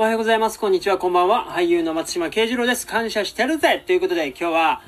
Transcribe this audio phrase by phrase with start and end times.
[0.00, 0.58] おはようございます。
[0.58, 0.96] こんにちは。
[0.96, 1.44] こんばんは。
[1.50, 2.86] 俳優の松島慶次郎です。
[2.86, 4.80] 感謝してるぜということで、今日は、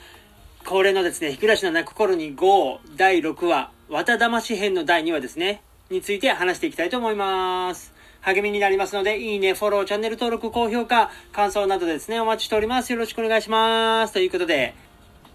[0.65, 5.61] 恒例のですね、日暮らしの泣く頃に5第6話、綿魂編の第2話ですね、
[5.91, 7.93] について話していきたいと思います。
[8.23, 12.91] 励みになりますので、いいね、フォロー、チャンネル登録、高評価、感想などですね、お待ちしております。
[12.91, 14.15] よろしくお願いします。
[14.15, 14.73] ということで、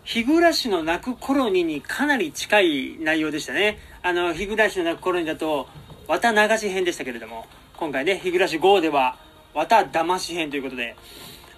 [0.03, 3.77] 日暮らしの泣く頃ににかなり近い内容でしたね。
[4.01, 5.67] あの、日暮らしの泣く頃にだと、
[6.07, 7.45] 綿流し編でしたけれども、
[7.77, 9.26] 今回ね、日暮らし5では、
[9.57, 10.95] 綿騙し編ということで、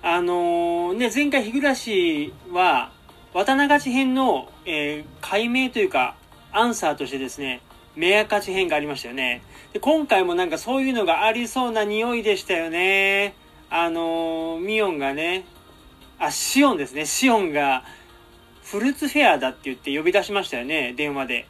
[0.02, 2.94] あのーね、前回日暮らしは、
[3.34, 6.16] 綿流し編の、えー解明というか、
[6.54, 7.62] アンサーとしてですね、
[7.98, 9.42] 目明かし編がありましたよね。
[9.74, 13.36] で、今回もなんかそういうのがありそうな匂いでしたよね。
[13.70, 15.44] あのーミオンがね、
[16.20, 17.06] あ、シオンですね。
[17.06, 17.84] シオンが、
[18.64, 21.48] フルーツフェアだって言って呼び出しましたよね、電話で。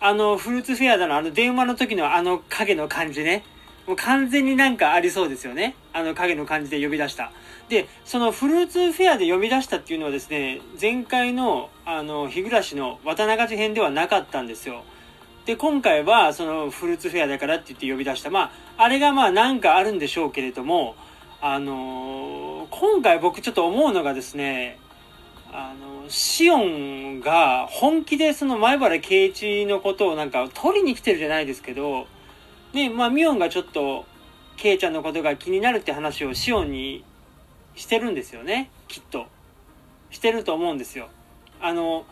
[0.00, 3.44] あの、フルーツフェアだの、あの電話の時のあの影の感じね。
[3.86, 5.74] もう完全になんかありそうですよね。
[5.92, 7.32] あの影の感じで呼び出した。
[7.68, 14.82] で、そのフルーツフェアで呼び出したっていうのはですね、前回の、あの、日暮らしの綿流し編ではなかったんですよ。
[15.46, 18.30] で、今回は、そのフルーツフェアだからって言って呼び出した。
[18.30, 20.96] まあ、あれがまあなんかあるんでしょうけれども、
[21.40, 24.78] あのー今回僕ちょっと思うのがですね、
[25.52, 32.06] あの、シオンが本気でその前原圭一のことをなんか取りに来てるじゃないですけど、
[32.76, 34.04] ね、まあミオンがちょっと、
[34.58, 37.04] ケイちゃんのことが気になるって話をシオンに
[37.74, 39.26] してるんですよね、きっと。
[40.10, 41.08] してると思うんですよ。
[41.58, 42.04] あの、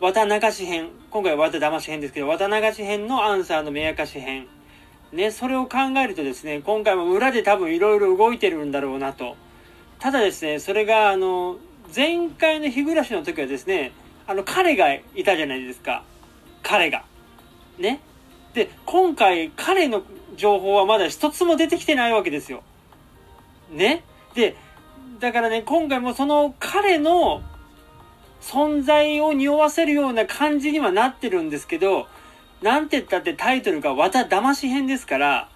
[0.00, 4.46] 綿流し編、今回は綿騙し編ですけど、綿流し編のアンサーの目明かし編。
[5.12, 9.36] ね、それを考えるとですね、今回も裏で多分いろいろ動いてるんだろうなと。
[9.98, 11.58] ただですね、それがあの、
[11.94, 13.92] 前回の日暮らしの時はですね、
[14.26, 16.04] あの、彼がいたじゃないですか。
[16.62, 17.04] 彼が。
[17.78, 18.00] ね。
[18.56, 20.02] で、今回彼の
[20.34, 22.62] 情報はまだ一つも出てきてないわけですよ。
[23.70, 24.02] ね？
[24.34, 24.56] で、
[25.20, 27.42] だからね、今回もその彼の
[28.40, 32.06] 存在を匂わせるような感じにはなってるんですけど、
[32.62, 35.50] なんて言ったってタイトルが綿騙し編ですから、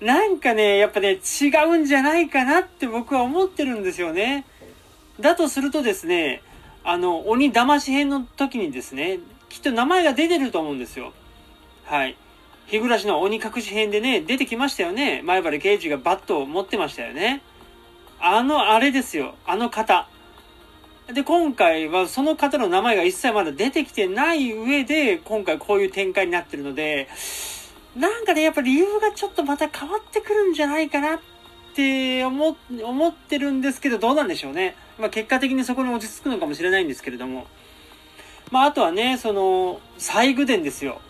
[0.00, 4.46] なんかね、やっぱね、違うんじゃないかなって僕は思ってるんですよね。
[5.20, 6.40] だとするとですね、
[6.82, 9.18] あの、鬼騙し編の時にですね、
[9.50, 11.12] きっと名前が出てると思うんですよ。
[11.84, 12.16] はい。
[12.66, 15.22] 日暮の鬼隠し編でね、出てきましたよね。
[15.22, 17.42] 前原刑事がバットを持ってましたよね。
[18.20, 19.34] あの、あれですよ。
[19.46, 20.08] あの方。
[21.12, 27.08] で、今回はその方の名前が一切まだ出てきてない上で、今回こういう展開になってるので、
[27.96, 31.20] なんかね、やっぱ理由がちょっとまた変わってくるんじゃないかなっ
[31.74, 34.76] て思思ってるんですけど、どうなんでしょうね。
[34.98, 37.46] まあ結果的にそこに落ち着くのかもしれないんですけれども。
[38.50, 41.00] まああとはね、その、西宮殿ですよ。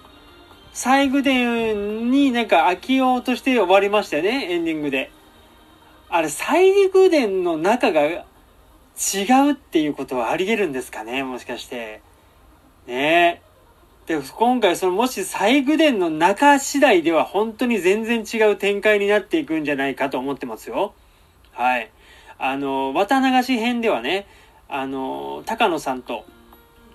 [0.72, 5.10] 西宮殿になんか飽きようとして終わりましたよね、エンディングで。
[6.09, 6.44] あれ、西
[6.94, 8.25] 宮殿の中が違
[9.49, 12.00] うっていうことはあり得るんですかね、もしかして。
[12.87, 13.43] ね
[14.06, 14.19] え。
[14.19, 20.94] で、今回そのもし西宮殿の中次第では本当に全然違う展開になっていくんじゃないかと思ってますよ。
[21.53, 21.91] はい。
[22.39, 24.27] あの、綿流し編ではね、
[24.69, 26.25] あの、高野さんと、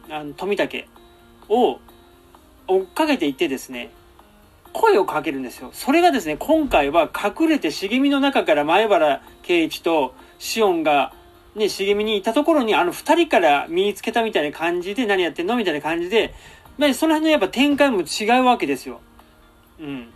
[0.10, 0.86] あの、富武
[1.48, 1.80] を
[2.68, 3.92] 追っかけていってですね、
[4.74, 5.70] 声をかけるんですよ。
[5.74, 11.14] それがですね、今回は隠れて茂みの中から前原圭一とシオンが
[11.58, 16.36] ね、茂みにいたところにあの二人から身につけたみたいな感じで何やってんのみたいな感じで、
[16.78, 19.02] まあ、その辺のやっぱ展開も違うわけですよ。
[19.80, 20.14] うん。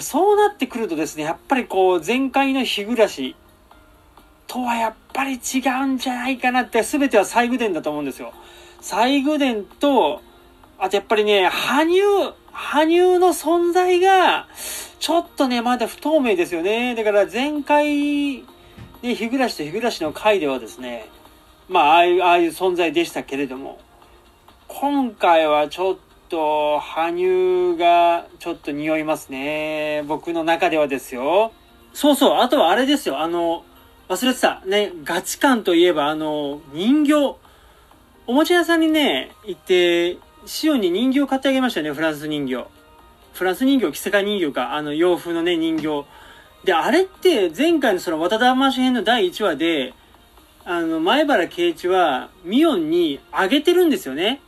[0.00, 3.36] そうなってくるとですね、やっぱりこう前回の日暮らし
[4.46, 8.32] とはやっぱり違うんじゃないかなって全ては西宮殿だと思うんですよ。
[8.80, 10.22] 西宮殿と、
[10.82, 14.48] あとやっぱりね、羽生、羽生の存在が、
[14.98, 16.96] ちょっとね、まだ不透明ですよね。
[16.96, 18.38] だから前回、
[19.00, 21.08] ね、日暮らしと日暮らしの回ではですね、
[21.68, 23.78] まあ、ああいう、ああいう存在でしたけれども、
[24.66, 25.96] 今回はちょっ
[26.28, 30.02] と、羽生がちょっと匂いますね。
[30.08, 31.52] 僕の中ではですよ。
[31.94, 33.64] そうそう、あとはあれですよ、あの、
[34.08, 34.60] 忘れてた。
[34.66, 37.36] ね、ガチ感といえば、あの、人形。
[38.26, 42.66] おもちゃ屋さんにね、行って、シオンに人形買ってあげましたよね、フランス人形。
[43.34, 46.04] フランス人形、着せ替え人形か、あの、洋風のね、人形。
[46.64, 49.94] で、あれって、前回のその、渡田魂編の第1話で、
[50.64, 54.40] あの、前原圭一は、ミオンにあげてるんですよね。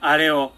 [0.00, 0.52] あれを。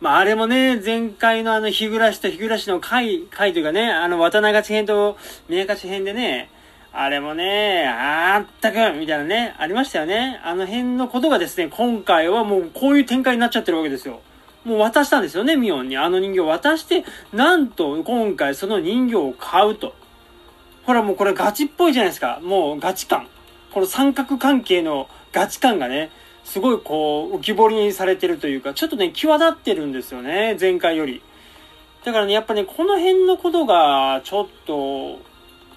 [0.00, 5.16] まあ、あれもね、前回のあの、日暮らしと日暮らしの回、回というかね、あの、渡長編と
[5.48, 6.50] 宮勝編でね、
[6.94, 10.38] あれもね、あったくみたいなね、ありましたよね。
[10.44, 14.20] あの辺のことがですね、今回はもうこういう展開になっちゃってるわけですよ。
[14.64, 15.96] もう渡したんですよね、ミオンに。
[15.96, 19.94] あの人形渡して、なんと今回その人形を買うと。
[20.84, 22.40] ほらもうこれガチっぽいじゃないですか。
[22.42, 23.26] もうガチ感。
[23.72, 26.10] この三角関係のガチ感がね、
[26.44, 30.58] すごいこう浮き彫りにされてるというか、ちょっとね、際立ってるんですよね。
[30.60, 31.22] 前回より。
[32.04, 35.31] だからね、やっぱね、この辺のことがちょっと、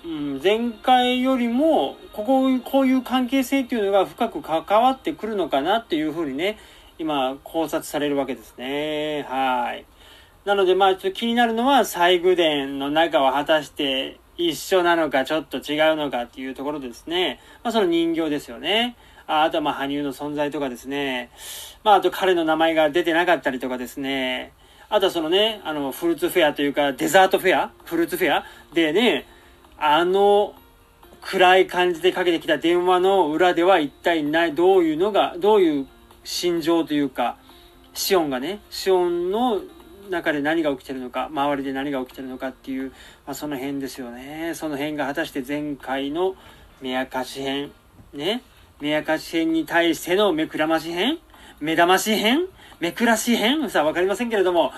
[0.05, 6.59] うん、前回よりも、ここ、こういう関係性っていうのが深く関わってくるのかなっていうふうにね、
[6.99, 9.25] 今考察されるわけですね。
[9.27, 9.83] はい。
[10.45, 17.39] なので、まあ、ちょっと気になるのは、西宮殿の中は果たして一緒なのか、ちょっと違うのかっていうところですね。
[17.63, 18.95] まあ、その人形ですよね。
[19.25, 21.31] ああとは、まあ、羽生の存在とかですね。
[21.83, 24.53] まあ、あと彼の名前が出てなかったりとかですね。
[24.87, 27.71] あとはそのね、あの、フルーツフェアというか、デザートフェア？
[27.85, 28.45] フルーツフェア？
[28.71, 29.25] でね、
[29.77, 30.53] あの、
[31.21, 35.87] 暗い感じでかけてきた電話の裏では一体ない、どういうのが、どういう
[36.23, 37.37] 心情というか、
[37.93, 39.61] シオンがね、シオンの
[40.09, 42.91] 中で何が起きてるのか、周りで何が起きてるのかっていう、
[43.25, 44.53] まあ、その辺ですよね。
[44.55, 46.35] その辺が果たして前回の
[46.81, 47.71] 目明かし編、
[48.13, 48.43] ね、
[48.79, 51.17] 目明かし編に対しての目くらまし編
[51.59, 52.47] 目玉し編
[52.79, 54.71] 目くらし編さあ、わかりませんけれども、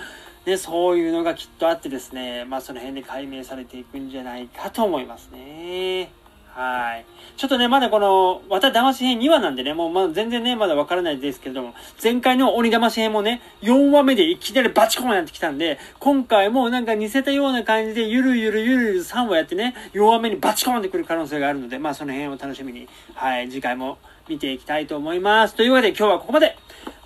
[0.48, 6.10] ね、そういうのがきっとあってですね、まあその辺で解明されていくんじゃないかと思いますね。
[6.58, 7.06] はい。
[7.36, 11.72] ちょっとね、まだこの、綿騙し編2話なんでね、もうま全然ね、まだわからないですけれども、
[12.02, 25.54] 前回の鬼騙し編もね、4話目でいきなりバチコーンやってきたんで、今回もなんか似せたような感じで、ゆるゆるゆるゆる3話やってね、4話目にバチコーンってくる可能性があるので、まあその辺を楽しみに、はい、次回も見ていきたいと思います。
[25.54, 26.56] というわけで今日はここまで。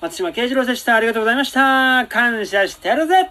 [0.00, 0.96] 松島慶次郎でした。
[0.96, 2.06] ありがとうございました。
[2.08, 3.30] 感謝してやるぜ